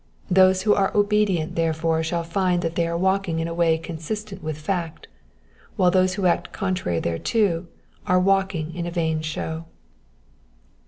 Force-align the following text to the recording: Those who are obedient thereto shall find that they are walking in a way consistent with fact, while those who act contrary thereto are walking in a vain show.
Those 0.31 0.63
who 0.63 0.73
are 0.73 0.91
obedient 0.97 1.55
thereto 1.55 2.01
shall 2.01 2.23
find 2.23 2.63
that 2.63 2.73
they 2.73 2.87
are 2.87 2.97
walking 2.97 3.37
in 3.37 3.47
a 3.47 3.53
way 3.53 3.77
consistent 3.77 4.41
with 4.41 4.57
fact, 4.57 5.07
while 5.75 5.91
those 5.91 6.15
who 6.15 6.25
act 6.25 6.51
contrary 6.51 6.99
thereto 6.99 7.67
are 8.07 8.19
walking 8.19 8.73
in 8.73 8.87
a 8.87 8.91
vain 8.91 9.21
show. 9.21 9.65